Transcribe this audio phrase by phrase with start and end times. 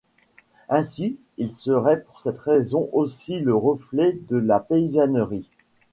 [0.67, 5.47] Ainsi il serait pour cette raison aussi le reflet de la paysannerie.